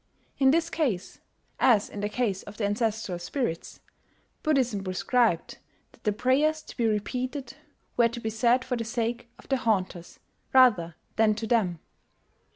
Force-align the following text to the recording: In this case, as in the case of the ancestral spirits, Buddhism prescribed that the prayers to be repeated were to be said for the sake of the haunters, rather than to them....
In 0.39 0.49
this 0.49 0.71
case, 0.71 1.19
as 1.59 1.87
in 1.87 1.99
the 1.99 2.09
case 2.09 2.41
of 2.41 2.57
the 2.57 2.65
ancestral 2.65 3.19
spirits, 3.19 3.81
Buddhism 4.41 4.83
prescribed 4.83 5.59
that 5.91 6.05
the 6.05 6.11
prayers 6.11 6.63
to 6.63 6.75
be 6.75 6.87
repeated 6.87 7.53
were 7.97 8.09
to 8.09 8.19
be 8.19 8.31
said 8.31 8.65
for 8.65 8.75
the 8.75 8.83
sake 8.83 9.29
of 9.37 9.47
the 9.49 9.57
haunters, 9.57 10.17
rather 10.53 10.95
than 11.17 11.35
to 11.35 11.45
them.... 11.45 11.81